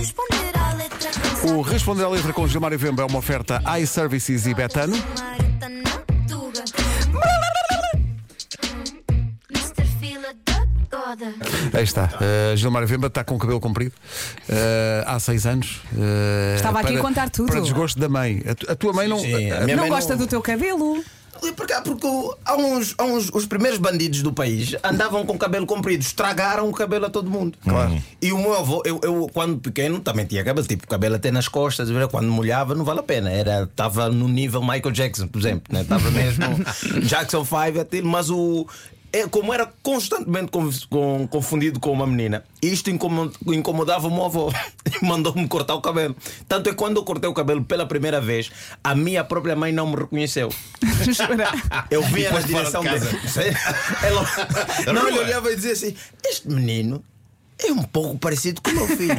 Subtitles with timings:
[0.00, 1.10] responder à letra.
[1.54, 4.96] O Responder à Letra com Gilmário Vemba é uma oferta iServices e Betano.
[11.72, 12.04] Aí está.
[12.20, 13.92] Uh, Gilmário Vemba está com o cabelo comprido
[14.48, 15.80] uh, há seis anos.
[15.92, 17.50] Uh, Estava aqui a contar tudo.
[17.50, 18.42] Para desgosto da mãe.
[18.48, 19.18] A, tu- a tua mãe não.
[19.18, 21.02] Sim, a a- Não mãe gosta do teu cabelo?
[21.42, 25.66] E porque o- há uns, há uns, os primeiros bandidos do país andavam com cabelo
[25.66, 27.56] comprido, estragaram o cabelo a todo mundo.
[27.64, 28.00] Claro.
[28.20, 31.48] E o meu avô, eu, eu quando pequeno também tinha cabelo, tipo cabelo até nas
[31.48, 33.30] costas, quando molhava não vale a pena.
[33.30, 35.82] Era estava no nível Michael Jackson, por exemplo, né?
[35.82, 36.44] Estava mesmo
[37.06, 38.66] Jackson 5 até, mas o
[39.12, 44.24] é, como era constantemente con- con- confundido com uma menina, isto incomo- incomodava o meu
[44.26, 44.52] avô
[45.06, 46.16] mandou-me cortar o cabelo.
[46.48, 48.50] Tanto é que quando eu cortei o cabelo pela primeira vez,
[48.82, 50.50] a minha própria mãe não me reconheceu.
[51.90, 53.40] Eu vinha na direção de casa.
[53.40, 53.56] dele.
[54.02, 57.02] Ela, não, ele olhava e dizia assim: Este menino
[57.58, 59.16] é um pouco parecido com o meu filho.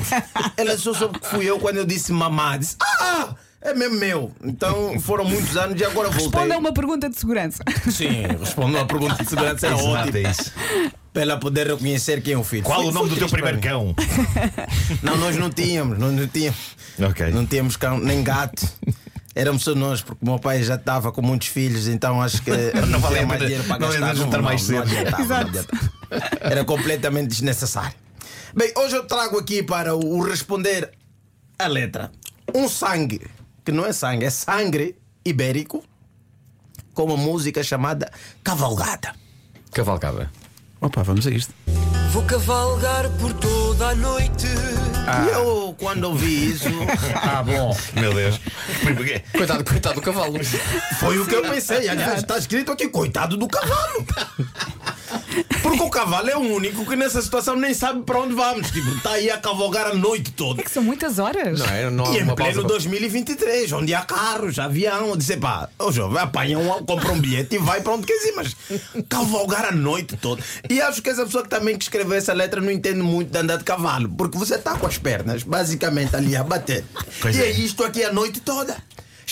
[0.57, 2.57] Ela só soube que fui eu quando eu disse mamá.
[2.57, 4.32] Disse: Ah, é mesmo meu.
[4.43, 6.26] Então foram muitos anos e agora voltei.
[6.26, 7.63] Responda a uma pergunta de segurança.
[7.91, 9.68] Sim, respondo a pergunta de segurança.
[9.68, 10.91] Era Exato, ótimo.
[11.13, 12.63] Para ela poder reconhecer quem é o filho.
[12.63, 13.93] Qual Foi- o nome do teu primeiro cão?
[15.04, 15.98] Não, nós não tínhamos.
[15.99, 16.59] Nós não tínhamos.
[16.99, 17.31] Ok.
[17.31, 18.65] Não tínhamos cão, nem gato.
[19.35, 22.51] Éramos só nós, porque o meu pai já estava com muitos filhos, então acho que
[22.87, 24.15] Não vale tinha a mais dinheiro para não gastar.
[24.15, 24.82] juntar mais cedo.
[24.84, 25.48] adiantava, não Exato.
[25.49, 25.91] adiantava.
[26.41, 27.95] Era completamente desnecessário.
[28.55, 30.91] Bem, hoje eu trago aqui para o responder
[31.59, 32.12] a letra
[32.54, 33.21] um sangue,
[33.65, 34.95] que não é sangue, é sangue
[35.26, 35.84] ibérico,
[36.93, 38.12] com uma música chamada
[38.43, 39.13] Cavalgada.
[39.71, 40.29] Cavalgada.
[40.82, 41.54] Opa, vamos a isto.
[42.12, 44.48] Vou cavalgar por toda a noite.
[44.48, 46.65] E eu, quando ouvi isso,
[47.15, 47.76] Ah, bom.
[47.93, 48.40] Meu Deus.
[49.32, 50.40] Coitado, coitado do cavalo.
[50.99, 51.88] Foi o que eu pensei.
[51.88, 54.05] Aliás, está escrito aqui, coitado do cavalo.
[55.62, 58.71] Porque o cavalo é o único que nessa situação nem sabe para onde vamos.
[58.71, 60.62] Tipo, está aí a cavalgar a noite toda.
[60.62, 61.60] É que são muitas horas.
[61.60, 61.90] Não é?
[61.90, 62.68] Não há E em uma pleno pausa.
[62.68, 67.55] 2023, onde há carros, avião, eu disse, pá, ô jovem, apanha um, compra um bilhete
[67.55, 68.55] e vai para onde quer ir, mas
[69.07, 70.41] cavalgar a noite toda.
[70.69, 73.38] E acho que essa pessoa que também que escreveu essa letra não entende muito de
[73.38, 76.84] andar de cavalo, porque você está com as pernas basicamente ali a bater.
[77.22, 77.45] Pois e é.
[77.47, 78.75] é isto aqui a noite toda.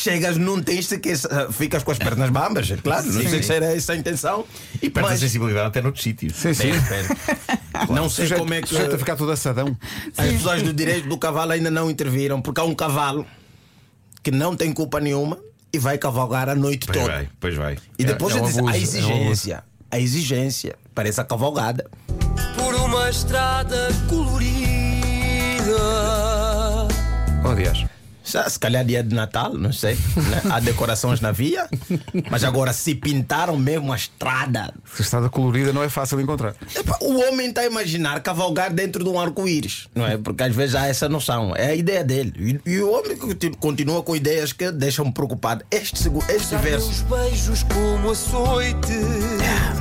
[0.01, 1.17] Chegas num texto que eh,
[1.51, 4.45] ficas com as pernas bambas, é claro, não sei se era essa a intenção.
[4.81, 6.35] E perde a Mas- sensibilidade até noutros sítios.
[6.37, 6.71] Sim, sim.
[7.89, 9.75] Não sei Sujeito, como é que sujeito a ficar todo assadão.
[10.17, 13.25] as pessoas do direito do cavalo ainda não interviram, porque há um cavalo
[14.21, 15.37] que não tem culpa nenhuma
[15.71, 17.11] e vai cavalgar a noite Pois toda.
[17.11, 17.77] vai, pois vai.
[17.97, 21.07] E depois É- é um eu disse, abuso, a é um exigência, a exigência para
[21.07, 21.89] essa cavalgada.
[22.55, 25.77] Por uma estrada colorida.
[27.43, 27.85] Oh, aliás.
[28.29, 29.95] Se calhar dia de Natal, não sei.
[29.95, 30.41] né?
[30.51, 31.67] Há decorações na via,
[32.29, 34.73] mas agora se pintaram mesmo a estrada.
[34.95, 36.56] Se estrada colorida não é fácil encontrar.
[36.75, 40.17] Epá, o homem está a imaginar cavalgar dentro de um arco-íris, não é?
[40.17, 42.59] Porque às vezes há essa noção, é a ideia dele.
[42.66, 45.63] E, e o homem continu- continua com ideias que deixam-me preocupado.
[45.72, 46.88] Este, este verso.
[46.88, 48.94] meus beijos como açoite.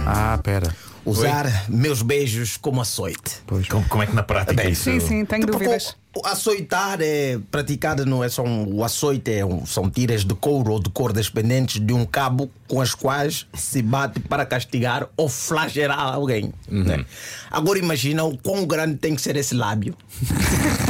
[0.06, 0.74] Ah, pera.
[1.04, 3.36] Usar meus beijos como açoite.
[3.70, 4.84] Como, como é que na prática Bem, isso.
[4.84, 5.96] Sim, sim, tenho Porque dúvidas.
[6.24, 10.72] Açoitar é praticado, não é só um, o açoite, é um- são tiras de couro
[10.72, 15.28] ou de cordas pendentes de um cabo com as quais se bate para castigar ou
[15.28, 16.52] flagelar alguém.
[16.68, 17.04] né?
[17.50, 19.94] Agora imagina o quão grande tem que ser esse lábio.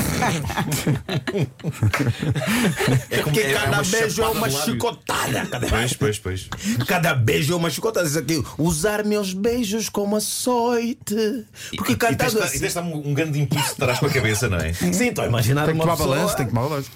[3.11, 5.47] É como- Porque é- é cada beijo é uma chicotada.
[5.47, 6.49] Cada, Pois, pois, pois.
[6.87, 8.07] cada beijo é uma chicotada.
[8.07, 11.45] Diz aqui, usar meus beijos como açoite.
[11.77, 12.57] Porque e, e cantando assim.
[12.57, 14.73] e tens de dar um, um grande impulso de trás para a cabeça, não é?
[14.73, 16.17] Sim, estou a imaginar Tem que uma tomar pessoa...
[16.17, 16.91] balanço, tem que tomar balanço.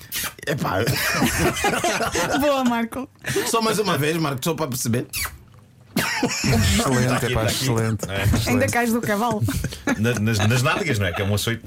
[0.46, 0.78] Epá,
[2.40, 3.08] Boa, Marco.
[3.46, 5.06] só mais uma vez, Marco, só para perceber.
[6.24, 8.04] Excelente, Aqui, é pá, excelente.
[8.08, 8.50] É.
[8.50, 9.42] Ainda cais do cavalo.
[9.98, 11.12] Na- nas, nas nádegas, não é?
[11.12, 11.62] Que é um açoite.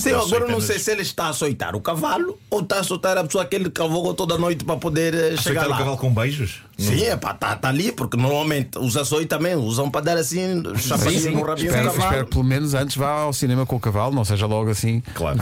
[0.00, 2.76] Sim, agora eu não sei se se ele está a açoitar o cavalo ou está
[2.76, 5.66] a açoitar a pessoa que ele cavalgou toda a noite para poder eh, chegar Açoitar
[5.66, 5.78] o lá.
[5.78, 6.62] cavalo com beijos?
[6.78, 10.62] Sim, é pá, tá, tá ali, porque normalmente os açoites também usam para dar assim,
[10.76, 12.04] chapadinho Sim, no rabinho do espero, cavalo.
[12.04, 15.02] espero pelo menos antes vá ao cinema com o cavalo, não seja logo assim.
[15.14, 15.38] Claro.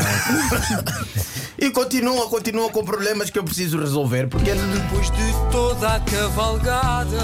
[1.59, 6.00] E continua, continua com problemas que eu preciso resolver, porque ele Depois de toda a
[6.00, 7.19] cavalgada,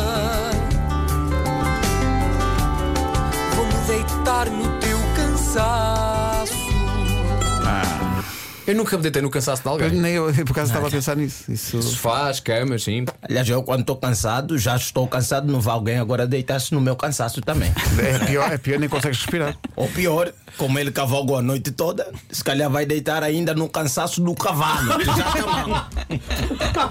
[8.71, 9.91] Eu nunca me deitei no cansaço de Eu, alguém.
[9.91, 11.51] nem eu, por acaso estava a pensar nisso.
[11.51, 11.83] Isso...
[11.83, 13.05] Sofás, camas, sim.
[13.21, 16.95] Aliás, eu quando estou cansado, já estou cansado, não vai alguém agora deitar-se no meu
[16.95, 17.73] cansaço também.
[17.99, 19.57] É pior, é pior, nem consegues respirar.
[19.75, 24.21] Ou pior, como ele cavalgou a noite toda, se calhar vai deitar ainda no cansaço
[24.21, 25.03] do cavalo.
[25.03, 26.91] já tá.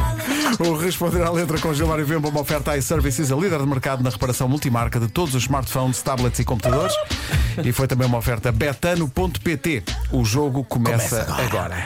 [0.58, 4.10] O Responder à Letra com Gilmário Vemba, uma oferta iServices, a líder de mercado na
[4.10, 6.94] reparação multimarca de todos os smartphones, tablets e computadores.
[7.64, 9.82] E foi também uma oferta betano.pt.
[10.12, 11.76] O jogo começa, agora.